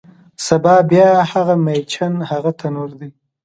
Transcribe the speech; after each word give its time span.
سبا 0.45 0.75
بیا 0.89 1.09
هغه 1.31 1.55
میچن، 1.65 2.13
هغه 2.31 2.51
تنور 2.59 2.89
دی 2.99 3.09